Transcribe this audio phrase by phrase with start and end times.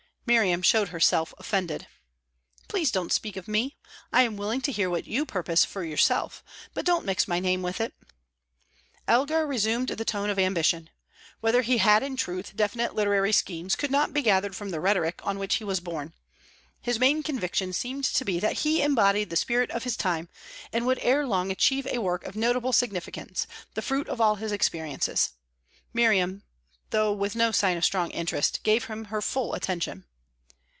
[0.27, 1.87] Miriam showed herself offended.
[2.69, 3.75] "Please don't speak of me.
[4.13, 6.41] I am willing to hear what you purpose for yourself,
[6.73, 7.93] but don't mix my name with it."
[9.09, 10.89] Elgar resumed the tone of ambition.
[11.41, 15.19] Whether he had in truth definite literary schemes could not be gathered from the rhetoric
[15.25, 16.13] on which he was borne.
[16.79, 20.29] His main conviction seemed to be that he embodied the spirit of his time,
[20.71, 24.53] and would ere long achieve a work of notable significance, the fruit of all his
[24.53, 25.31] experiences.
[25.93, 26.43] Miriam,
[26.91, 30.05] though with no sign of strong interest, gave him her full attention.